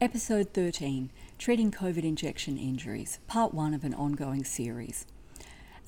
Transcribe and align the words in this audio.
Episode 0.00 0.54
13 0.54 1.10
Treating 1.38 1.72
COVID 1.72 2.04
Injection 2.04 2.56
Injuries, 2.56 3.18
Part 3.26 3.52
1 3.52 3.74
of 3.74 3.82
an 3.82 3.94
ongoing 3.94 4.44
series. 4.44 5.04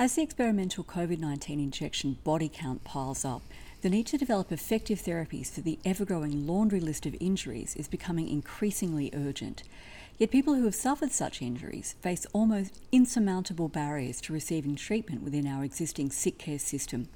As 0.00 0.16
the 0.16 0.22
experimental 0.22 0.82
COVID 0.82 1.20
19 1.20 1.60
injection 1.60 2.18
body 2.24 2.50
count 2.52 2.82
piles 2.82 3.24
up, 3.24 3.42
the 3.82 3.88
need 3.88 4.06
to 4.08 4.18
develop 4.18 4.50
effective 4.50 5.00
therapies 5.00 5.48
for 5.48 5.60
the 5.60 5.78
ever 5.84 6.04
growing 6.04 6.44
laundry 6.44 6.80
list 6.80 7.06
of 7.06 7.14
injuries 7.20 7.76
is 7.76 7.86
becoming 7.86 8.28
increasingly 8.28 9.12
urgent. 9.14 9.62
Yet 10.18 10.32
people 10.32 10.54
who 10.54 10.64
have 10.64 10.74
suffered 10.74 11.12
such 11.12 11.40
injuries 11.40 11.94
face 12.00 12.26
almost 12.32 12.80
insurmountable 12.90 13.68
barriers 13.68 14.20
to 14.22 14.32
receiving 14.32 14.74
treatment 14.74 15.22
within 15.22 15.46
our 15.46 15.62
existing 15.62 16.10
sick 16.10 16.36
care 16.36 16.58
system. 16.58 17.06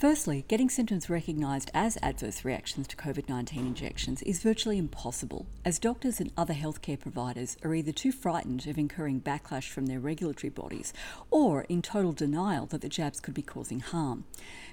Firstly, 0.00 0.46
getting 0.48 0.70
symptoms 0.70 1.10
recognised 1.10 1.70
as 1.74 1.98
adverse 2.00 2.42
reactions 2.42 2.86
to 2.86 2.96
COVID 2.96 3.28
19 3.28 3.66
injections 3.66 4.22
is 4.22 4.42
virtually 4.42 4.78
impossible, 4.78 5.44
as 5.62 5.78
doctors 5.78 6.20
and 6.20 6.32
other 6.38 6.54
healthcare 6.54 6.98
providers 6.98 7.58
are 7.62 7.74
either 7.74 7.92
too 7.92 8.10
frightened 8.10 8.66
of 8.66 8.78
incurring 8.78 9.20
backlash 9.20 9.68
from 9.68 9.84
their 9.84 10.00
regulatory 10.00 10.48
bodies 10.48 10.94
or 11.30 11.66
in 11.68 11.82
total 11.82 12.12
denial 12.12 12.64
that 12.64 12.80
the 12.80 12.88
jabs 12.88 13.20
could 13.20 13.34
be 13.34 13.42
causing 13.42 13.80
harm. 13.80 14.24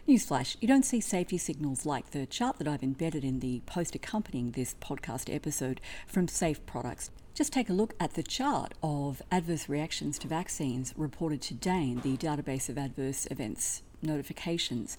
Newsflash, 0.07 0.55
you 0.61 0.67
don't 0.69 0.85
see 0.85 1.01
safety 1.01 1.37
signals 1.37 1.85
like 1.85 2.11
the 2.11 2.25
chart 2.25 2.57
that 2.57 2.67
I've 2.69 2.81
embedded 2.81 3.25
in 3.25 3.41
the 3.41 3.61
post 3.65 3.95
accompanying 3.95 4.51
this 4.51 4.75
podcast 4.79 5.35
episode 5.35 5.81
from 6.07 6.29
Safe 6.29 6.65
Products. 6.65 7.11
Just 7.37 7.53
take 7.53 7.69
a 7.69 7.73
look 7.73 7.93
at 7.99 8.15
the 8.15 8.23
chart 8.23 8.73
of 8.81 9.21
adverse 9.31 9.69
reactions 9.69 10.17
to 10.17 10.27
vaccines 10.27 10.91
reported 10.97 11.39
to 11.43 11.53
DAEN, 11.53 12.01
the 12.01 12.17
database 12.17 12.67
of 12.67 12.79
adverse 12.79 13.27
events 13.29 13.83
notifications 14.01 14.97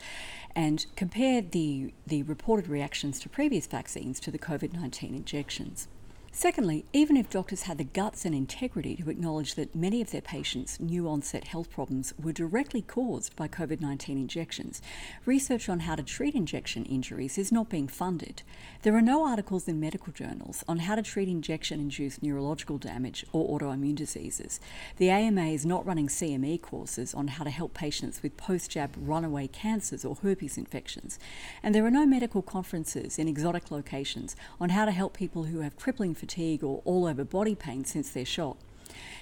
and 0.55 0.86
compare 0.95 1.42
the, 1.42 1.92
the 2.06 2.22
reported 2.22 2.69
reactions 2.69 3.19
to 3.19 3.28
previous 3.28 3.67
vaccines 3.67 4.20
to 4.20 4.30
the 4.30 4.39
COVID 4.39 4.72
19 4.72 5.17
injections. 5.17 5.89
Secondly, 6.31 6.84
even 6.93 7.17
if 7.17 7.31
doctors 7.31 7.62
had 7.62 7.79
the 7.79 7.84
guts 7.84 8.25
and 8.25 8.34
integrity 8.34 8.95
to 8.97 9.11
acknowledge 9.11 9.55
that 9.55 9.75
many 9.75 10.01
of 10.01 10.11
their 10.11 10.21
patients' 10.21 10.79
new 10.79 11.09
onset 11.09 11.48
health 11.48 11.70
problems 11.70 12.12
were 12.23 12.33
directly 12.33 12.83
caused 12.83 13.35
by 13.35 13.48
COVID 13.48 13.81
19 13.81 14.19
injections, 14.19 14.81
research 15.25 15.69
on 15.69 15.81
how 15.81 15.97
to 15.97 16.03
treat 16.03 16.35
injection 16.35 16.85
injuries 16.85 17.39
is 17.39 17.51
not 17.51 17.70
being 17.70 17.89
funded. 17.89 18.43
There 18.83 18.95
are 18.95 19.03
no 19.03 19.27
articles 19.27 19.67
in 19.67 19.81
medical 19.81 20.12
journals 20.12 20.62
on 20.69 20.81
how 20.81 20.95
to 20.95 21.03
treat 21.03 21.29
injection 21.29 21.81
induced 21.81 22.23
neurological 22.23 22.79
damage 22.79 23.25
or 23.33 23.59
autoimmune 23.59 23.97
diseases. 23.97 24.61
The 24.98 25.11
AMA 25.11 25.47
is 25.47 25.67
not 25.67 25.87
running 25.87 26.09
CME 26.09 26.61
courses 26.63 27.15
on 27.15 27.29
how 27.29 27.45
to 27.45 27.51
help 27.51 27.75
patients 27.75 28.23
with 28.23 28.37
post 28.37 28.70
jab 28.70 28.95
runaway 28.97 29.48
cancers 29.48 30.05
or 30.05 30.17
herpes 30.17 30.59
infections. 30.59 31.19
And 31.63 31.75
there 31.75 31.87
are 31.87 31.91
no 31.91 32.07
medical 32.07 32.42
conferences 32.42 33.19
in 33.19 33.27
exotic 33.27 33.70
locations 33.70 34.37
on 34.61 34.69
how 34.69 34.85
to 34.85 34.92
help 34.92 35.17
people 35.17 35.45
who 35.45 35.61
have 35.61 35.77
crippling 35.77 36.15
fatigue 36.19 36.62
or 36.62 36.83
all 36.84 37.06
over 37.06 37.24
body 37.24 37.55
pain 37.55 37.84
since 37.84 38.11
their 38.11 38.24
shot. 38.24 38.56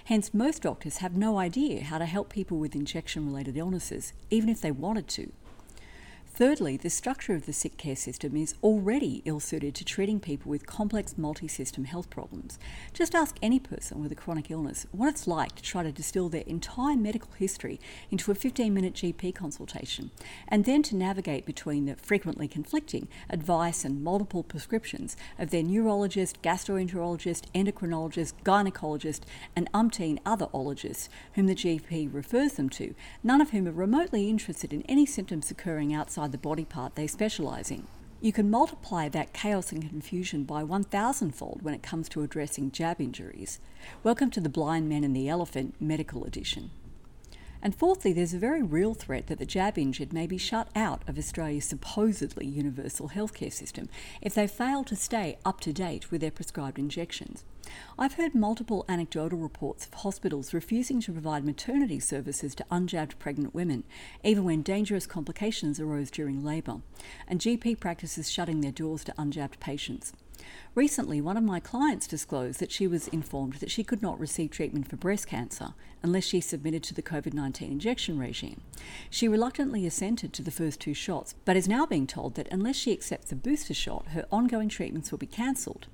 Hence, 0.06 0.32
most 0.32 0.62
doctors 0.62 0.98
have 0.98 1.16
no 1.16 1.38
idea 1.38 1.82
how 1.84 1.98
to 1.98 2.06
help 2.06 2.28
people 2.30 2.58
with 2.58 2.74
injection 2.74 3.26
related 3.26 3.56
illnesses, 3.56 4.12
even 4.30 4.48
if 4.48 4.60
they 4.60 4.70
wanted 4.70 5.08
to. 5.08 5.32
Thirdly, 6.36 6.76
the 6.76 6.90
structure 6.90 7.34
of 7.34 7.46
the 7.46 7.54
sick 7.54 7.78
care 7.78 7.96
system 7.96 8.36
is 8.36 8.56
already 8.62 9.22
ill 9.24 9.40
suited 9.40 9.74
to 9.76 9.86
treating 9.86 10.20
people 10.20 10.50
with 10.50 10.66
complex 10.66 11.16
multi 11.16 11.48
system 11.48 11.84
health 11.84 12.10
problems. 12.10 12.58
Just 12.92 13.14
ask 13.14 13.38
any 13.40 13.58
person 13.58 14.02
with 14.02 14.12
a 14.12 14.14
chronic 14.14 14.50
illness 14.50 14.86
what 14.92 15.08
it's 15.08 15.26
like 15.26 15.56
to 15.56 15.62
try 15.62 15.82
to 15.82 15.90
distill 15.90 16.28
their 16.28 16.42
entire 16.42 16.94
medical 16.94 17.30
history 17.38 17.80
into 18.10 18.30
a 18.30 18.34
15 18.34 18.74
minute 18.74 18.92
GP 18.92 19.34
consultation, 19.34 20.10
and 20.46 20.66
then 20.66 20.82
to 20.82 20.94
navigate 20.94 21.46
between 21.46 21.86
the 21.86 21.96
frequently 21.96 22.46
conflicting 22.46 23.08
advice 23.30 23.82
and 23.82 24.04
multiple 24.04 24.42
prescriptions 24.42 25.16
of 25.38 25.48
their 25.48 25.62
neurologist, 25.62 26.42
gastroenterologist, 26.42 27.44
endocrinologist, 27.54 28.34
gynecologist, 28.44 29.20
and 29.56 29.72
umpteen 29.72 30.18
other 30.26 30.48
ologists 30.52 31.08
whom 31.32 31.46
the 31.46 31.54
GP 31.54 32.12
refers 32.12 32.52
them 32.52 32.68
to, 32.68 32.94
none 33.22 33.40
of 33.40 33.52
whom 33.52 33.66
are 33.66 33.72
remotely 33.72 34.28
interested 34.28 34.74
in 34.74 34.82
any 34.82 35.06
symptoms 35.06 35.50
occurring 35.50 35.94
outside 35.94 36.25
the 36.28 36.38
body 36.38 36.64
part 36.64 36.94
they 36.94 37.06
specialise 37.06 37.70
in. 37.70 37.86
You 38.20 38.32
can 38.32 38.50
multiply 38.50 39.08
that 39.10 39.32
chaos 39.32 39.72
and 39.72 39.86
confusion 39.86 40.44
by 40.44 40.62
1,000 40.62 41.34
fold 41.34 41.60
when 41.62 41.74
it 41.74 41.82
comes 41.82 42.08
to 42.10 42.22
addressing 42.22 42.70
jab 42.70 43.00
injuries. 43.00 43.60
Welcome 44.02 44.30
to 44.32 44.40
the 44.40 44.48
Blind 44.48 44.88
Men 44.88 45.04
and 45.04 45.14
the 45.14 45.28
Elephant 45.28 45.74
Medical 45.80 46.24
Edition. 46.24 46.70
And 47.66 47.74
fourthly, 47.74 48.12
there's 48.12 48.32
a 48.32 48.38
very 48.38 48.62
real 48.62 48.94
threat 48.94 49.26
that 49.26 49.40
the 49.40 49.44
jab 49.44 49.76
injured 49.76 50.12
may 50.12 50.28
be 50.28 50.38
shut 50.38 50.68
out 50.76 51.02
of 51.08 51.18
Australia's 51.18 51.64
supposedly 51.64 52.46
universal 52.46 53.08
healthcare 53.08 53.52
system 53.52 53.88
if 54.22 54.34
they 54.34 54.46
fail 54.46 54.84
to 54.84 54.94
stay 54.94 55.38
up 55.44 55.58
to 55.62 55.72
date 55.72 56.12
with 56.12 56.20
their 56.20 56.30
prescribed 56.30 56.78
injections. 56.78 57.42
I've 57.98 58.14
heard 58.14 58.36
multiple 58.36 58.84
anecdotal 58.88 59.40
reports 59.40 59.84
of 59.84 59.94
hospitals 59.94 60.54
refusing 60.54 61.00
to 61.00 61.12
provide 61.12 61.44
maternity 61.44 61.98
services 61.98 62.54
to 62.54 62.66
unjabbed 62.70 63.18
pregnant 63.18 63.52
women, 63.52 63.82
even 64.22 64.44
when 64.44 64.62
dangerous 64.62 65.04
complications 65.08 65.80
arose 65.80 66.12
during 66.12 66.44
labour, 66.44 66.82
and 67.26 67.40
GP 67.40 67.80
practices 67.80 68.30
shutting 68.30 68.60
their 68.60 68.70
doors 68.70 69.02
to 69.02 69.14
unjabbed 69.18 69.58
patients. 69.58 70.12
Recently, 70.74 71.20
one 71.20 71.36
of 71.36 71.42
my 71.42 71.60
clients 71.60 72.06
disclosed 72.06 72.60
that 72.60 72.70
she 72.70 72.86
was 72.86 73.08
informed 73.08 73.54
that 73.54 73.70
she 73.70 73.82
could 73.82 74.02
not 74.02 74.20
receive 74.20 74.50
treatment 74.50 74.88
for 74.88 74.96
breast 74.96 75.26
cancer 75.26 75.74
unless 76.02 76.24
she 76.24 76.40
submitted 76.40 76.82
to 76.84 76.94
the 76.94 77.02
COVID 77.02 77.32
19 77.32 77.72
injection 77.72 78.18
regime. 78.18 78.60
She 79.10 79.28
reluctantly 79.28 79.86
assented 79.86 80.32
to 80.34 80.42
the 80.42 80.50
first 80.50 80.80
two 80.80 80.94
shots, 80.94 81.34
but 81.44 81.56
is 81.56 81.68
now 81.68 81.86
being 81.86 82.06
told 82.06 82.34
that 82.34 82.48
unless 82.50 82.76
she 82.76 82.92
accepts 82.92 83.30
the 83.30 83.36
booster 83.36 83.74
shot, 83.74 84.08
her 84.08 84.26
ongoing 84.30 84.68
treatments 84.68 85.10
will 85.10 85.18
be 85.18 85.26
cancelled. 85.26 85.86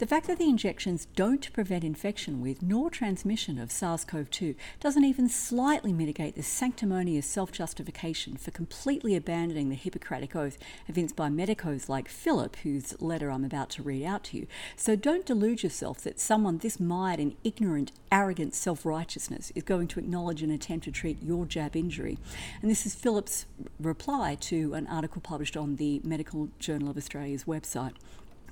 The 0.00 0.06
fact 0.06 0.28
that 0.28 0.38
the 0.38 0.48
injections 0.48 1.08
don't 1.14 1.52
prevent 1.52 1.84
infection 1.84 2.40
with 2.40 2.62
nor 2.62 2.88
transmission 2.88 3.58
of 3.58 3.70
SARS 3.70 4.02
CoV 4.06 4.30
2 4.30 4.54
doesn't 4.80 5.04
even 5.04 5.28
slightly 5.28 5.92
mitigate 5.92 6.36
the 6.36 6.42
sanctimonious 6.42 7.26
self 7.26 7.52
justification 7.52 8.38
for 8.38 8.50
completely 8.50 9.14
abandoning 9.14 9.68
the 9.68 9.74
Hippocratic 9.74 10.34
Oath 10.34 10.56
evinced 10.88 11.16
by 11.16 11.28
medicos 11.28 11.90
like 11.90 12.08
Philip, 12.08 12.56
whose 12.62 12.98
letter 13.02 13.30
I'm 13.30 13.44
about 13.44 13.68
to 13.72 13.82
read 13.82 14.02
out 14.02 14.24
to 14.24 14.38
you. 14.38 14.46
So 14.74 14.96
don't 14.96 15.26
delude 15.26 15.62
yourself 15.62 16.00
that 16.00 16.18
someone 16.18 16.56
this 16.56 16.80
mired 16.80 17.20
in 17.20 17.36
ignorant, 17.44 17.92
arrogant 18.10 18.54
self 18.54 18.86
righteousness 18.86 19.52
is 19.54 19.64
going 19.64 19.88
to 19.88 19.98
acknowledge 19.98 20.42
an 20.42 20.50
attempt 20.50 20.86
to 20.86 20.90
treat 20.90 21.22
your 21.22 21.44
jab 21.44 21.76
injury. 21.76 22.16
And 22.62 22.70
this 22.70 22.86
is 22.86 22.94
Philip's 22.94 23.44
reply 23.78 24.36
to 24.36 24.72
an 24.72 24.86
article 24.86 25.20
published 25.20 25.58
on 25.58 25.76
the 25.76 26.00
Medical 26.02 26.48
Journal 26.58 26.88
of 26.88 26.96
Australia's 26.96 27.44
website. 27.44 27.92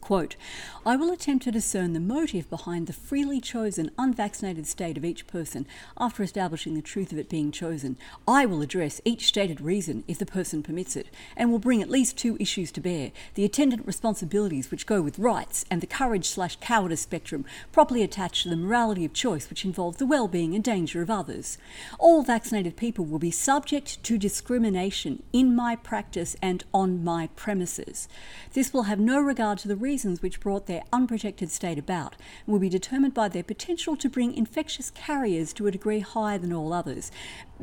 Quote, 0.00 0.36
I 0.86 0.96
will 0.96 1.12
attempt 1.12 1.44
to 1.44 1.50
discern 1.50 1.92
the 1.92 2.00
motive 2.00 2.48
behind 2.48 2.86
the 2.86 2.92
freely 2.92 3.40
chosen 3.40 3.90
unvaccinated 3.98 4.66
state 4.66 4.96
of 4.96 5.04
each 5.04 5.26
person 5.26 5.66
after 5.98 6.22
establishing 6.22 6.74
the 6.74 6.82
truth 6.82 7.12
of 7.12 7.18
it 7.18 7.28
being 7.28 7.50
chosen. 7.52 7.98
I 8.26 8.46
will 8.46 8.62
address 8.62 9.00
each 9.04 9.26
stated 9.26 9.60
reason 9.60 10.04
if 10.08 10.18
the 10.18 10.24
person 10.24 10.62
permits 10.62 10.96
it, 10.96 11.08
and 11.36 11.50
will 11.50 11.58
bring 11.58 11.82
at 11.82 11.90
least 11.90 12.16
two 12.16 12.36
issues 12.40 12.72
to 12.72 12.80
bear 12.80 13.12
the 13.34 13.44
attendant 13.44 13.86
responsibilities 13.86 14.70
which 14.70 14.86
go 14.86 15.02
with 15.02 15.18
rights, 15.18 15.64
and 15.70 15.80
the 15.80 15.86
courage 15.86 16.26
slash 16.26 16.56
cowardice 16.60 17.02
spectrum 17.02 17.44
properly 17.72 18.02
attached 18.02 18.44
to 18.44 18.48
the 18.48 18.56
morality 18.56 19.04
of 19.04 19.12
choice 19.12 19.50
which 19.50 19.64
involves 19.64 19.98
the 19.98 20.06
well 20.06 20.28
being 20.28 20.54
and 20.54 20.64
danger 20.64 21.02
of 21.02 21.10
others. 21.10 21.58
All 21.98 22.22
vaccinated 22.22 22.76
people 22.76 23.04
will 23.04 23.18
be 23.18 23.30
subject 23.30 24.02
to 24.04 24.16
discrimination 24.16 25.22
in 25.32 25.54
my 25.54 25.76
practice 25.76 26.36
and 26.40 26.64
on 26.72 27.04
my 27.04 27.28
premises. 27.36 28.08
This 28.54 28.72
will 28.72 28.84
have 28.84 28.98
no 28.98 29.20
regard 29.20 29.58
to 29.58 29.68
the 29.68 29.76
reasons 29.88 30.20
which 30.20 30.40
brought 30.40 30.66
their 30.66 30.82
unprotected 30.92 31.50
state 31.50 31.78
about 31.78 32.14
will 32.46 32.58
be 32.58 32.68
determined 32.68 33.14
by 33.14 33.26
their 33.26 33.42
potential 33.42 33.96
to 33.96 34.06
bring 34.10 34.34
infectious 34.34 34.90
carriers 34.90 35.54
to 35.54 35.66
a 35.66 35.70
degree 35.70 36.00
higher 36.00 36.36
than 36.36 36.52
all 36.52 36.74
others. 36.74 37.10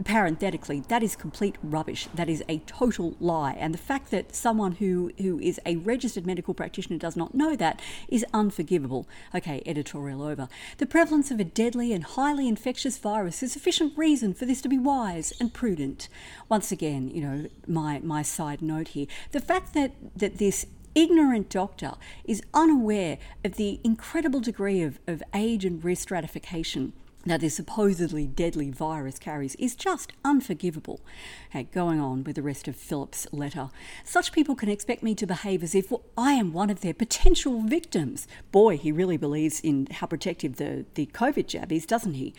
Parenthetically, 0.04 0.80
that 0.88 1.04
is 1.04 1.16
complete 1.16 1.56
rubbish. 1.62 2.07
That 2.16 2.27
is 2.27 2.44
a 2.50 2.57
total 2.66 3.16
lie. 3.19 3.56
And 3.60 3.75
the 3.75 3.77
fact 3.92 4.10
that 4.10 4.33
someone 4.36 4.74
who, 4.74 5.12
who 5.19 5.39
is 5.39 5.60
a 5.68 5.75
registered 5.75 6.25
medical 6.25 6.56
practitioner 6.56 6.98
does 6.98 7.16
not 7.16 7.36
know 7.36 7.56
that 7.56 7.80
is 8.10 8.25
unforgivable. 8.33 9.07
Okay, 9.36 9.62
editorial 9.68 10.24
over. 10.24 10.50
The 10.80 10.88
prevalence 10.88 11.30
of 11.30 11.39
a 11.39 11.44
deadly 11.44 11.94
and 11.94 12.04
highly 12.04 12.48
infectious 12.48 12.98
virus 12.98 13.44
is 13.44 13.51
sufficient 13.51 13.95
reason 13.95 14.33
for 14.33 14.45
this 14.45 14.63
to 14.63 14.69
be 14.69 14.80
wise 14.80 15.31
and 15.39 15.54
prudent. 15.54 16.10
Once 16.50 16.71
again, 16.71 17.12
you 17.12 17.21
know, 17.21 17.45
my, 17.68 18.00
my 18.00 18.24
side 18.24 18.63
note 18.63 18.89
here 18.89 19.06
the 19.31 19.39
fact 19.39 19.75
that, 19.75 19.92
that 20.16 20.39
this 20.39 20.66
ignorant 20.95 21.50
doctor 21.50 21.94
is 22.24 22.42
unaware 22.53 23.18
of 23.44 23.56
the 23.57 23.80
incredible 23.83 24.39
degree 24.39 24.81
of, 24.81 25.00
of 25.06 25.21
age 25.33 25.65
and 25.65 25.83
risk 25.83 26.03
stratification 26.03 26.94
that 27.25 27.42
this 27.42 27.56
supposedly 27.56 28.27
deadly 28.27 28.69
virus 28.69 29.18
carries 29.18 29.56
is 29.56 29.75
just 29.75 30.13
unforgivable. 30.24 31.01
Okay, 31.50 31.63
going 31.63 32.00
on 32.00 32.24
with 32.24 32.36
the 32.36 32.44
rest 32.44 32.68
of 32.68 32.75
Philip's 32.75 33.27
letter. 33.31 33.69
Such 34.03 34.31
people 34.31 34.56
can 34.56 34.69
expect 34.69 35.01
me 35.01 35.15
to 35.15 35.25
behave 35.25 35.63
as 35.63 35.74
if 35.74 35.92
I 36.18 36.33
am 36.33 36.53
one 36.53 36.69
of 36.69 36.81
their 36.81 36.94
potential 36.94 37.62
victims. 37.62 38.27
Boy, 38.51 38.77
he 38.77 38.92
really 38.92 39.18
believes 39.18 39.59
in 39.59 39.88
how 39.89 40.07
protective 40.07 40.57
the, 40.57 40.86
the 40.94 41.07
COVID 41.07 41.47
jab 41.47 41.71
is, 41.71 41.86
doesn't 41.86 42.13
he? 42.13 42.33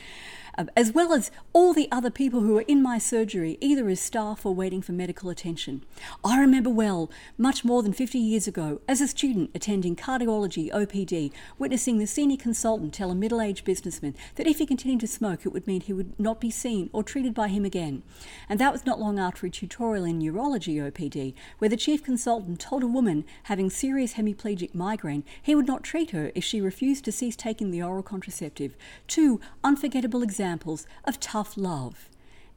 Um, 0.59 0.71
as 0.75 0.93
well 0.93 1.13
as 1.13 1.31
all 1.53 1.75
the 1.75 1.89
other 1.93 2.09
people 2.09 2.41
who 2.41 2.55
were 2.55 2.63
in 2.63 2.83
my 2.83 2.97
surgery, 2.97 3.59
either 3.61 3.89
as 3.89 4.01
staff 4.01 4.47
or 4.47 4.55
waiting 4.55 4.81
for 4.81 4.93
medical 4.93 5.29
attention. 5.29 5.85
I 6.25 6.41
remember 6.41 6.71
well, 6.71 7.11
much 7.37 7.63
more 7.63 7.83
than 7.83 7.93
50 7.93 8.19
years 8.19 8.49
ago, 8.49 8.81
as 8.89 9.03
a 9.03 9.09
student 9.09 9.51
attending 9.55 9.97
cardiology 9.97 10.71
OPD, 10.71 11.31
witnessing 11.59 11.99
the 11.99 12.07
senior 12.07 12.39
consultant 12.39 12.95
tell 12.95 13.11
a 13.11 13.15
middle 13.15 13.43
aged 13.43 13.67
businessman 13.67 14.15
that 14.37 14.47
if 14.47 14.59
he 14.59 14.65
continued 14.65 15.01
to 15.01 15.07
smoke, 15.07 15.45
it 15.45 15.51
would 15.53 15.67
mean 15.67 15.83
he 15.83 15.93
would 15.93 16.19
not 16.19 16.41
be 16.41 16.51
seen 16.51 16.89
or 16.95 17.03
treated 17.03 17.35
by 17.35 17.49
him 17.49 17.67
again. 17.67 18.03
And 18.49 18.59
that 18.59 18.73
was 18.73 18.87
not 18.87 18.99
long 18.99 19.19
after 19.19 19.47
a 19.47 19.51
tutorial 19.51 20.07
in 20.07 20.19
neurology 20.19 20.77
OPD, 20.77 21.35
where 21.59 21.69
the 21.69 21.77
chief 21.77 22.03
consultant 22.03 22.61
told 22.61 22.83
a 22.83 22.87
woman 22.87 23.27
having 23.45 23.69
serious 23.69 24.15
hemiplegic 24.15 24.75
migraine 24.75 25.25
he 25.43 25.55
would 25.55 25.67
not 25.67 25.85
treat 25.85 26.13
her 26.13 26.33
if 26.35 26.45
she 26.45 26.63
refused 26.63 27.05
to 27.05 27.13
cease 27.13 27.37
taking 27.37 27.71
the 27.71 27.83
oral 27.83 28.03
contraceptive. 28.03 28.75
Two 29.07 29.39
unforgettable 29.63 30.23
examples 30.23 30.46
examples 30.47 30.87
of 31.03 31.19
tough 31.19 31.57
love. 31.57 32.09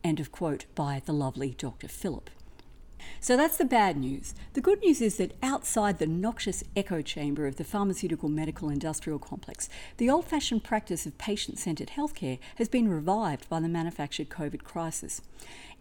End 0.03 0.19
of 0.19 0.31
quote 0.31 0.65
by 0.75 1.01
the 1.03 1.12
lovely 1.12 1.56
Dr. 1.57 1.88
Philip. 1.88 2.30
So 3.19 3.36
that's 3.36 3.57
the 3.57 3.65
bad 3.65 3.97
news. 3.97 4.36
The 4.53 4.62
good 4.62 4.80
news 4.81 5.01
is 5.01 5.18
that 5.18 5.36
outside 5.41 5.97
the 5.97 6.06
noxious 6.06 6.63
echo 6.75 7.01
chamber 7.01 7.47
of 7.47 7.56
the 7.56 7.63
pharmaceutical 7.63 8.30
medical 8.30 8.69
industrial 8.69 9.18
complex, 9.18 9.69
the 9.97 10.07
old 10.07 10.25
fashioned 10.25 10.63
practice 10.63 11.07
of 11.07 11.18
patient 11.18 11.57
centered 11.57 11.94
healthcare 11.97 12.38
has 12.57 12.69
been 12.69 12.88
revived 12.88 13.50
by 13.50 13.59
the 13.59 13.68
manufactured 13.68 14.30
COVID 14.30 14.63
crisis. 14.63 15.24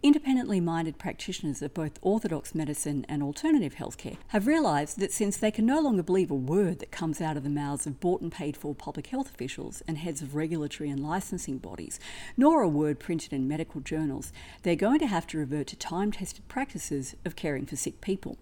Independently 0.01 0.61
minded 0.61 0.97
practitioners 0.97 1.61
of 1.61 1.73
both 1.73 1.99
orthodox 2.01 2.55
medicine 2.55 3.05
and 3.09 3.21
alternative 3.21 3.75
healthcare 3.75 4.15
have 4.29 4.47
realised 4.47 4.97
that 4.97 5.11
since 5.11 5.35
they 5.35 5.51
can 5.51 5.65
no 5.65 5.81
longer 5.81 6.01
believe 6.01 6.31
a 6.31 6.35
word 6.35 6.79
that 6.79 6.89
comes 6.89 7.19
out 7.19 7.35
of 7.35 7.43
the 7.43 7.49
mouths 7.49 7.85
of 7.85 7.99
bought 7.99 8.21
and 8.21 8.31
paid 8.31 8.55
for 8.55 8.73
public 8.73 9.07
health 9.07 9.29
officials 9.29 9.83
and 9.89 9.97
heads 9.97 10.21
of 10.21 10.35
regulatory 10.35 10.89
and 10.89 11.03
licensing 11.03 11.57
bodies, 11.57 11.99
nor 12.37 12.61
a 12.61 12.69
word 12.69 12.97
printed 12.97 13.33
in 13.33 13.45
medical 13.45 13.81
journals, 13.81 14.31
they're 14.63 14.73
going 14.73 14.99
to 14.99 15.07
have 15.07 15.27
to 15.27 15.37
revert 15.37 15.67
to 15.67 15.75
time 15.75 16.13
tested 16.13 16.47
practices 16.47 17.17
of 17.25 17.35
caring 17.35 17.65
for 17.65 17.75
sick 17.75 17.99
people. 17.99 18.37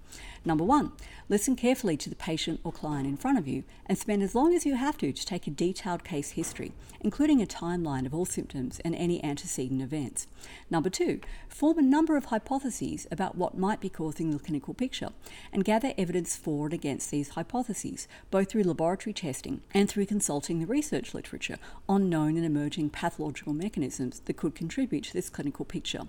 Number 0.48 0.64
one, 0.64 0.94
listen 1.28 1.58
carefully 1.58 1.98
to 1.98 2.10
the 2.10 2.16
patient 2.16 2.62
or 2.64 2.72
client 2.72 3.06
in 3.06 3.18
front 3.18 3.38
of 3.38 3.50
you 3.50 3.66
and 3.86 3.98
spend 3.98 4.24
as 4.24 4.34
long 4.34 4.56
as 4.56 4.66
you 4.66 4.76
have 4.76 4.98
to 5.00 5.12
to 5.12 5.26
take 5.26 5.46
a 5.46 5.52
detailed 5.52 6.06
case 6.06 6.32
history, 6.32 6.72
including 7.02 7.42
a 7.42 7.46
timeline 7.46 8.06
of 8.06 8.16
all 8.16 8.24
symptoms 8.24 8.80
and 8.86 8.96
any 8.96 9.22
antecedent 9.22 9.82
events. 9.82 10.26
Number 10.70 10.90
two, 10.90 11.20
form 11.50 11.80
a 11.80 11.82
number 11.82 12.16
of 12.16 12.26
hypotheses 12.26 13.08
about 13.12 13.36
what 13.36 13.58
might 13.58 13.82
be 13.82 13.90
causing 13.90 14.32
the 14.32 14.40
clinical 14.40 14.74
picture 14.74 15.10
and 15.52 15.66
gather 15.66 15.94
evidence 15.98 16.38
for 16.38 16.68
and 16.68 16.74
against 16.74 17.12
these 17.12 17.32
hypotheses, 17.32 18.08
both 18.32 18.50
through 18.50 18.64
laboratory 18.64 19.14
testing 19.14 19.60
and 19.74 19.90
through 19.90 20.06
consulting 20.06 20.62
the 20.62 20.66
research 20.66 21.14
literature 21.14 21.58
on 21.90 22.08
known 22.08 22.38
and 22.38 22.46
emerging 22.46 22.90
pathological 22.90 23.52
mechanisms 23.52 24.20
that 24.20 24.38
could 24.38 24.56
contribute 24.56 25.04
to 25.04 25.14
this 25.14 25.30
clinical 25.30 25.66
picture. 25.66 26.04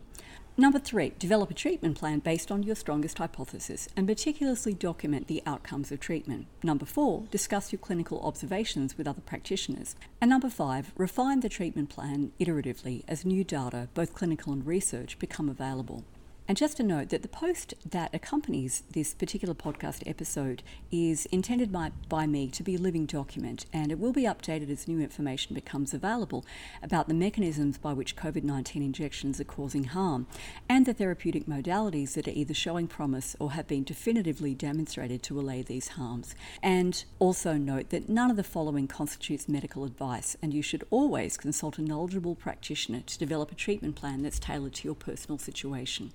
Number 0.60 0.80
three, 0.80 1.12
develop 1.20 1.52
a 1.52 1.54
treatment 1.54 1.96
plan 1.96 2.18
based 2.18 2.50
on 2.50 2.64
your 2.64 2.74
strongest 2.74 3.18
hypothesis 3.18 3.88
and 3.96 4.08
meticulously 4.08 4.74
document 4.74 5.28
the 5.28 5.40
outcomes 5.46 5.92
of 5.92 6.00
treatment. 6.00 6.48
Number 6.64 6.84
four, 6.84 7.26
discuss 7.30 7.70
your 7.70 7.78
clinical 7.78 8.18
observations 8.22 8.98
with 8.98 9.06
other 9.06 9.20
practitioners. 9.20 9.94
And 10.20 10.30
number 10.30 10.50
five, 10.50 10.92
refine 10.96 11.38
the 11.40 11.48
treatment 11.48 11.90
plan 11.90 12.32
iteratively 12.40 13.04
as 13.06 13.24
new 13.24 13.44
data, 13.44 13.88
both 13.94 14.14
clinical 14.14 14.52
and 14.52 14.66
research, 14.66 15.20
become 15.20 15.48
available. 15.48 16.02
And 16.48 16.56
just 16.56 16.80
a 16.80 16.82
note 16.82 17.10
that 17.10 17.20
the 17.20 17.28
post 17.28 17.74
that 17.84 18.14
accompanies 18.14 18.82
this 18.92 19.12
particular 19.12 19.52
podcast 19.52 20.02
episode 20.06 20.62
is 20.90 21.26
intended 21.26 21.70
by, 21.70 21.92
by 22.08 22.26
me 22.26 22.48
to 22.48 22.62
be 22.62 22.76
a 22.76 22.78
living 22.78 23.04
document, 23.04 23.66
and 23.70 23.92
it 23.92 23.98
will 23.98 24.14
be 24.14 24.22
updated 24.22 24.70
as 24.70 24.88
new 24.88 24.98
information 24.98 25.54
becomes 25.54 25.92
available 25.92 26.46
about 26.82 27.06
the 27.06 27.12
mechanisms 27.12 27.76
by 27.76 27.92
which 27.92 28.16
COVID 28.16 28.44
19 28.44 28.82
injections 28.82 29.38
are 29.38 29.44
causing 29.44 29.84
harm 29.84 30.26
and 30.70 30.86
the 30.86 30.94
therapeutic 30.94 31.44
modalities 31.44 32.14
that 32.14 32.26
are 32.26 32.30
either 32.30 32.54
showing 32.54 32.86
promise 32.86 33.36
or 33.38 33.52
have 33.52 33.68
been 33.68 33.84
definitively 33.84 34.54
demonstrated 34.54 35.22
to 35.24 35.38
allay 35.38 35.60
these 35.60 35.88
harms. 35.88 36.34
And 36.62 37.04
also 37.18 37.58
note 37.58 37.90
that 37.90 38.08
none 38.08 38.30
of 38.30 38.38
the 38.38 38.42
following 38.42 38.88
constitutes 38.88 39.50
medical 39.50 39.84
advice, 39.84 40.34
and 40.40 40.54
you 40.54 40.62
should 40.62 40.86
always 40.88 41.36
consult 41.36 41.76
a 41.76 41.82
knowledgeable 41.82 42.34
practitioner 42.34 43.02
to 43.02 43.18
develop 43.18 43.52
a 43.52 43.54
treatment 43.54 43.96
plan 43.96 44.22
that's 44.22 44.38
tailored 44.38 44.72
to 44.76 44.88
your 44.88 44.94
personal 44.94 45.36
situation. 45.36 46.12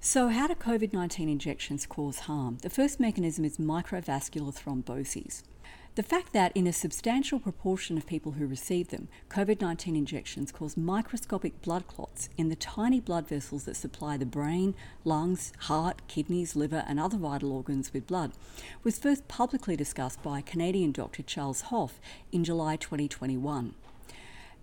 So, 0.00 0.28
how 0.28 0.46
do 0.46 0.54
COVID 0.54 0.92
19 0.92 1.28
injections 1.28 1.86
cause 1.86 2.20
harm? 2.20 2.58
The 2.62 2.70
first 2.70 3.00
mechanism 3.00 3.44
is 3.44 3.56
microvascular 3.58 4.54
thromboses. 4.54 5.42
The 5.96 6.02
fact 6.02 6.34
that 6.34 6.52
in 6.54 6.66
a 6.66 6.72
substantial 6.72 7.40
proportion 7.40 7.96
of 7.96 8.06
people 8.06 8.32
who 8.32 8.46
receive 8.46 8.88
them, 8.88 9.08
COVID 9.30 9.60
19 9.60 9.96
injections 9.96 10.52
cause 10.52 10.76
microscopic 10.76 11.60
blood 11.62 11.88
clots 11.88 12.28
in 12.36 12.50
the 12.50 12.56
tiny 12.56 13.00
blood 13.00 13.26
vessels 13.26 13.64
that 13.64 13.76
supply 13.76 14.16
the 14.16 14.26
brain, 14.26 14.74
lungs, 15.04 15.52
heart, 15.60 16.02
kidneys, 16.06 16.54
liver, 16.54 16.84
and 16.86 17.00
other 17.00 17.16
vital 17.16 17.50
organs 17.50 17.92
with 17.92 18.06
blood 18.06 18.32
was 18.84 18.98
first 18.98 19.26
publicly 19.26 19.76
discussed 19.76 20.22
by 20.22 20.40
Canadian 20.42 20.92
doctor 20.92 21.22
Charles 21.22 21.62
Hoffe 21.62 21.98
in 22.30 22.44
July 22.44 22.76
2021. 22.76 23.74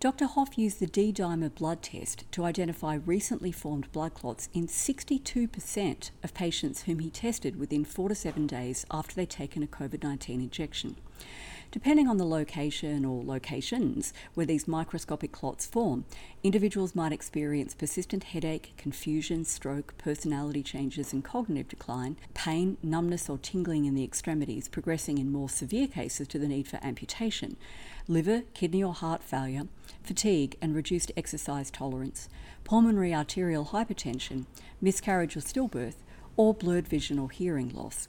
Dr. 0.04 0.26
Hoffe 0.26 0.58
used 0.58 0.82
the 0.82 0.86
D 0.86 1.14
dimer 1.14 1.56
blood 1.56 1.82
test 1.82 2.26
to 2.34 2.44
identify 2.44 2.96
recently 2.96 3.54
formed 3.54 3.90
blood 3.94 4.14
clots 4.14 4.50
in 4.54 4.68
62% 4.68 6.10
of 6.22 6.34
patients 6.34 6.82
whom 6.82 7.00
he 7.00 7.10
tested 7.10 7.58
within 7.58 7.86
four 7.86 8.10
to 8.10 8.16
seven 8.16 8.46
days 8.46 8.86
after 8.92 9.16
they'd 9.16 9.30
taken 9.30 9.64
a 9.64 9.66
COVID 9.66 10.04
19 10.04 10.42
injection. 10.42 10.98
Depending 11.74 12.08
on 12.08 12.18
the 12.18 12.24
location 12.24 13.04
or 13.04 13.24
locations 13.24 14.14
where 14.36 14.46
these 14.46 14.68
microscopic 14.68 15.32
clots 15.32 15.66
form, 15.66 16.06
individuals 16.44 16.94
might 16.94 17.12
experience 17.12 17.74
persistent 17.74 18.26
headache, 18.26 18.74
confusion, 18.78 19.44
stroke, 19.44 19.98
personality 19.98 20.62
changes, 20.62 21.12
and 21.12 21.24
cognitive 21.24 21.68
decline, 21.68 22.16
pain, 22.36 22.78
numbness, 22.84 23.28
or 23.28 23.40
tingling 23.40 23.86
in 23.86 23.96
the 23.96 24.04
extremities, 24.04 24.68
progressing 24.68 25.18
in 25.18 25.32
more 25.32 25.50
severe 25.50 25.88
cases 25.88 26.28
to 26.28 26.38
the 26.38 26.48
need 26.48 26.68
for 26.68 26.78
amputation, 26.84 27.58
liver, 28.08 28.44
kidney, 28.54 28.84
or 28.84 28.94
heart 28.94 29.24
failure, 29.24 29.64
fatigue, 30.04 30.56
and 30.62 30.76
reduced 30.76 31.12
exercise 31.18 31.72
tolerance, 31.72 32.30
pulmonary 32.66 33.16
arterial 33.16 33.66
hypertension, 33.66 34.46
miscarriage 34.80 35.36
or 35.36 35.40
stillbirth, 35.40 36.04
or 36.38 36.54
blurred 36.54 36.88
vision 36.88 37.18
or 37.18 37.32
hearing 37.32 37.74
loss. 37.74 38.08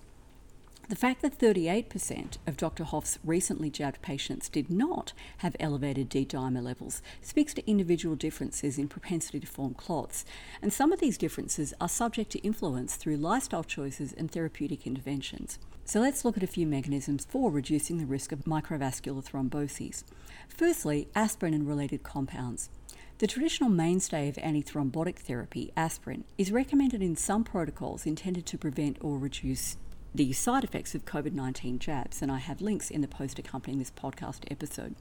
The 0.86 0.96
fact 0.96 1.22
that 1.22 1.38
38% 1.38 2.36
of 2.46 2.58
Dr. 2.58 2.84
Hoffe's 2.84 3.18
recently 3.24 3.70
jabbed 3.70 4.02
patients 4.02 4.50
did 4.50 4.68
not 4.68 5.14
have 5.38 5.56
elevated 5.58 6.10
D 6.10 6.26
dimer 6.26 6.62
levels 6.62 7.00
speaks 7.22 7.54
to 7.54 7.66
individual 7.68 8.16
differences 8.16 8.76
in 8.76 8.88
propensity 8.88 9.40
to 9.40 9.46
form 9.46 9.72
clots, 9.72 10.26
and 10.60 10.70
some 10.70 10.92
of 10.92 11.00
these 11.00 11.16
differences 11.16 11.72
are 11.80 11.88
subject 11.88 12.30
to 12.32 12.38
influence 12.40 12.96
through 12.96 13.16
lifestyle 13.16 13.64
choices 13.64 14.12
and 14.12 14.30
therapeutic 14.30 14.86
interventions. 14.86 15.58
So 15.86 16.00
let's 16.00 16.22
look 16.22 16.36
at 16.36 16.42
a 16.42 16.46
few 16.46 16.66
mechanisms 16.66 17.26
for 17.30 17.50
reducing 17.50 17.96
the 17.96 18.04
risk 18.04 18.30
of 18.30 18.44
microvascular 18.44 19.24
thromboses. 19.24 20.04
Firstly, 20.48 21.08
aspirin 21.14 21.54
and 21.54 21.66
related 21.66 22.02
compounds. 22.02 22.68
The 23.18 23.26
traditional 23.26 23.70
mainstay 23.70 24.28
of 24.28 24.36
antithrombotic 24.36 25.16
therapy, 25.16 25.72
aspirin, 25.78 26.24
is 26.36 26.52
recommended 26.52 27.00
in 27.00 27.16
some 27.16 27.42
protocols 27.42 28.04
intended 28.04 28.44
to 28.46 28.58
prevent 28.58 28.98
or 29.00 29.16
reduce 29.16 29.78
the 30.14 30.32
side 30.32 30.62
effects 30.62 30.94
of 30.94 31.04
COVID 31.04 31.32
19 31.32 31.78
jabs, 31.80 32.22
and 32.22 32.30
I 32.30 32.38
have 32.38 32.60
links 32.60 32.90
in 32.90 33.00
the 33.00 33.08
post 33.08 33.38
accompanying 33.38 33.80
this 33.80 33.90
podcast 33.90 34.40
episode. 34.50 34.94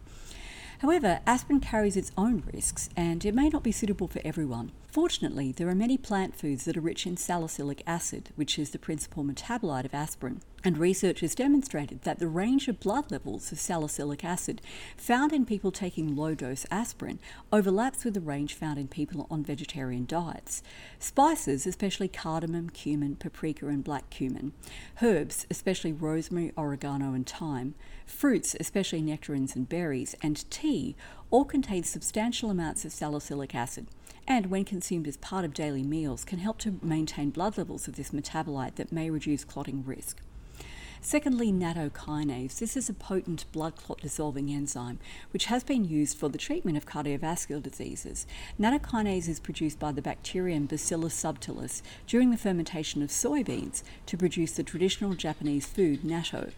However, 0.79 1.21
aspirin 1.27 1.59
carries 1.59 1.95
its 1.95 2.11
own 2.17 2.43
risks 2.51 2.89
and 2.97 3.23
it 3.23 3.35
may 3.35 3.47
not 3.47 3.63
be 3.63 3.71
suitable 3.71 4.07
for 4.07 4.21
everyone. 4.25 4.71
Fortunately, 4.87 5.51
there 5.51 5.69
are 5.69 5.75
many 5.75 5.97
plant 5.97 6.35
foods 6.35 6.65
that 6.65 6.75
are 6.75 6.81
rich 6.81 7.05
in 7.05 7.15
salicylic 7.15 7.83
acid, 7.87 8.31
which 8.35 8.59
is 8.59 8.71
the 8.71 8.79
principal 8.79 9.23
metabolite 9.23 9.85
of 9.85 9.93
aspirin, 9.93 10.41
and 10.63 10.77
research 10.77 11.19
has 11.19 11.35
demonstrated 11.35 12.03
that 12.03 12.19
the 12.19 12.27
range 12.27 12.67
of 12.67 12.79
blood 12.79 13.11
levels 13.11 13.51
of 13.51 13.59
salicylic 13.59 14.23
acid 14.23 14.61
found 14.95 15.33
in 15.33 15.45
people 15.45 15.71
taking 15.71 16.15
low 16.15 16.33
dose 16.33 16.65
aspirin 16.71 17.19
overlaps 17.51 18.05
with 18.05 18.13
the 18.13 18.21
range 18.21 18.53
found 18.53 18.79
in 18.79 18.87
people 18.87 19.27
on 19.29 19.43
vegetarian 19.43 20.05
diets. 20.05 20.63
Spices, 20.99 21.67
especially 21.67 22.07
cardamom, 22.07 22.69
cumin, 22.69 23.15
paprika, 23.15 23.67
and 23.67 23.83
black 23.83 24.09
cumin, 24.09 24.53
herbs, 25.01 25.45
especially 25.51 25.91
rosemary, 25.91 26.51
oregano, 26.57 27.13
and 27.13 27.27
thyme, 27.27 27.75
fruits, 28.05 28.55
especially 28.59 29.01
nectarines 29.01 29.55
and 29.55 29.67
berries, 29.67 30.15
and 30.21 30.49
tea 30.49 30.95
all 31.29 31.45
contain 31.45 31.83
substantial 31.83 32.49
amounts 32.49 32.85
of 32.85 32.91
salicylic 32.91 33.53
acid 33.53 33.87
and 34.27 34.49
when 34.49 34.63
consumed 34.63 35.07
as 35.07 35.17
part 35.17 35.43
of 35.43 35.53
daily 35.53 35.83
meals 35.83 36.23
can 36.23 36.39
help 36.39 36.57
to 36.59 36.79
maintain 36.81 37.29
blood 37.29 37.57
levels 37.57 37.87
of 37.87 37.95
this 37.95 38.11
metabolite 38.11 38.75
that 38.75 38.91
may 38.91 39.09
reduce 39.09 39.43
clotting 39.43 39.83
risk. 39.85 40.21
Secondly, 41.05 41.51
nattokinase. 41.51 42.59
This 42.59 42.77
is 42.77 42.87
a 42.87 42.93
potent 42.93 43.43
blood 43.51 43.75
clot 43.75 43.99
dissolving 43.99 44.49
enzyme 44.49 44.99
which 45.31 45.45
has 45.45 45.61
been 45.61 45.83
used 45.83 46.17
for 46.17 46.29
the 46.29 46.37
treatment 46.37 46.77
of 46.77 46.85
cardiovascular 46.85 47.61
diseases. 47.61 48.25
Nattokinase 48.57 49.27
is 49.27 49.41
produced 49.41 49.79
by 49.79 49.91
the 49.91 50.01
bacterium 50.01 50.65
Bacillus 50.65 51.13
subtilis 51.13 51.81
during 52.07 52.31
the 52.31 52.37
fermentation 52.37 53.03
of 53.03 53.09
soybeans 53.09 53.83
to 54.05 54.15
produce 54.15 54.53
the 54.53 54.63
traditional 54.63 55.13
Japanese 55.13 55.65
food 55.65 56.03
natto. 56.03 56.53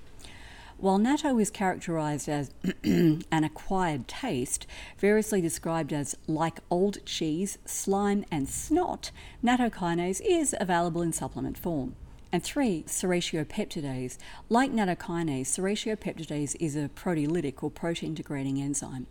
While 0.78 1.00
natto 1.00 1.42
is 1.42 1.50
characterized 1.50 2.30
as 2.30 2.52
an 2.84 3.44
acquired 3.44 4.08
taste, 4.08 4.68
variously 5.00 5.42
described 5.42 5.92
as 5.92 6.16
like 6.28 6.60
old 6.70 7.04
cheese, 7.04 7.58
slime, 7.66 8.24
and 8.30 8.48
snot, 8.48 9.10
natto 9.44 9.72
kinase 9.72 10.22
is 10.24 10.54
available 10.60 11.02
in 11.02 11.14
supplement 11.14 11.58
form. 11.58 11.96
And 12.36 12.44
three, 12.44 12.84
serratiopeptidase. 12.86 14.18
Like 14.50 14.70
nattokinase, 14.70 15.46
serratiopeptidase 15.46 16.58
is 16.60 16.76
a 16.76 16.90
proteolytic 16.90 17.64
or 17.64 17.72
protein 17.72 18.14
degrading 18.14 18.62
enzyme. 18.62 19.08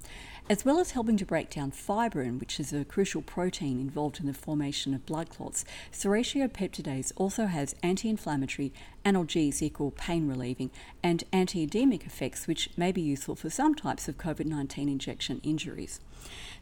As 0.51 0.67
well 0.67 0.79
as 0.79 0.91
helping 0.91 1.17
to 1.17 1.25
break 1.25 1.49
down 1.49 1.71
fibrin, 1.71 2.39
which 2.39 2.61
is 2.61 2.75
a 2.75 2.85
crucial 2.85 3.23
protein 3.23 3.81
involved 3.81 4.21
in 4.21 4.27
the 4.27 4.35
formation 4.35 4.93
of 4.93 5.07
blood 5.07 5.31
clots, 5.31 5.65
serratiopeptidase 5.91 7.13
also 7.17 7.47
has 7.47 7.75
anti 7.83 8.11
inflammatory, 8.11 8.75
analgesic 9.07 9.81
or 9.81 9.91
pain 9.91 10.29
relieving, 10.29 10.71
and 11.03 11.25
anti 11.33 11.63
edemic 11.63 12.05
effects, 12.05 12.47
which 12.47 12.69
may 12.77 12.93
be 12.93 13.01
useful 13.01 13.35
for 13.35 13.49
some 13.49 13.75
types 13.75 14.07
of 14.07 14.19
COVID 14.19 14.45
19 14.45 14.87
injection 14.87 15.41
injuries. 15.43 15.99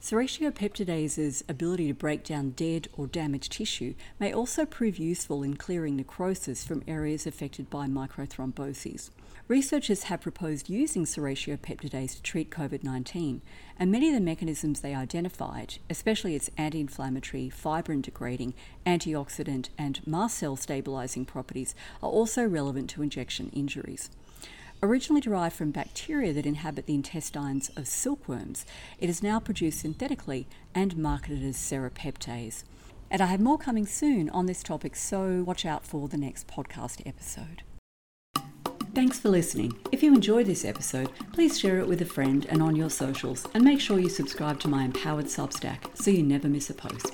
Serratiopeptidase's 0.00 1.44
ability 1.48 1.86
to 1.86 1.94
break 1.94 2.24
down 2.24 2.50
dead 2.50 2.88
or 2.94 3.06
damaged 3.06 3.52
tissue 3.52 3.94
may 4.18 4.32
also 4.32 4.66
prove 4.66 4.98
useful 4.98 5.44
in 5.44 5.56
clearing 5.56 5.96
necrosis 5.96 6.64
from 6.64 6.82
areas 6.88 7.24
affected 7.24 7.70
by 7.70 7.86
microthromboses. 7.86 9.10
Researchers 9.46 10.04
have 10.04 10.20
proposed 10.20 10.68
using 10.68 11.04
serratiopeptidase 11.04 12.16
to 12.16 12.22
treat 12.22 12.50
COVID 12.50 12.82
19, 12.82 13.42
and 13.78 13.92
many 13.92 14.08
of 14.08 14.14
the 14.14 14.20
mechanisms 14.20 14.80
they 14.80 14.94
identified, 14.94 15.78
especially 15.90 16.34
its 16.34 16.50
anti 16.56 16.80
inflammatory, 16.80 17.48
fibrin 17.48 18.02
degrading, 18.02 18.54
antioxidant, 18.86 19.68
and 19.78 20.04
mast 20.06 20.38
cell 20.38 20.56
stabilizing 20.56 21.24
properties, 21.24 21.74
are 22.02 22.10
also 22.10 22.44
relevant 22.44 22.90
to 22.90 23.02
injection 23.02 23.50
injuries. 23.52 24.10
Originally 24.84 25.20
derived 25.20 25.54
from 25.54 25.70
bacteria 25.70 26.32
that 26.32 26.44
inhabit 26.44 26.86
the 26.86 26.94
intestines 26.94 27.70
of 27.76 27.86
silkworms, 27.86 28.66
it 28.98 29.08
is 29.08 29.22
now 29.22 29.38
produced 29.38 29.80
synthetically 29.80 30.48
and 30.74 30.96
marketed 30.96 31.44
as 31.44 31.56
serrapeptase. 31.56 32.64
And 33.08 33.22
I 33.22 33.26
have 33.26 33.40
more 33.40 33.58
coming 33.58 33.86
soon 33.86 34.28
on 34.30 34.46
this 34.46 34.60
topic, 34.60 34.96
so 34.96 35.44
watch 35.46 35.64
out 35.64 35.84
for 35.84 36.08
the 36.08 36.16
next 36.16 36.48
podcast 36.48 37.00
episode. 37.06 37.62
Thanks 38.92 39.20
for 39.20 39.28
listening. 39.28 39.72
If 39.92 40.02
you 40.02 40.12
enjoyed 40.12 40.46
this 40.46 40.64
episode, 40.64 41.10
please 41.32 41.60
share 41.60 41.78
it 41.78 41.86
with 41.86 42.02
a 42.02 42.06
friend 42.06 42.44
and 42.50 42.60
on 42.60 42.74
your 42.74 42.90
socials, 42.90 43.46
and 43.54 43.62
make 43.62 43.80
sure 43.80 44.00
you 44.00 44.08
subscribe 44.08 44.58
to 44.60 44.68
my 44.68 44.82
Empowered 44.82 45.26
Substack 45.26 45.96
so 45.96 46.10
you 46.10 46.24
never 46.24 46.48
miss 46.48 46.70
a 46.70 46.74
post. 46.74 47.12